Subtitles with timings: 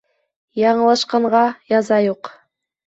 [0.61, 1.45] Яңылышҡанға
[1.77, 2.37] яза юҡ.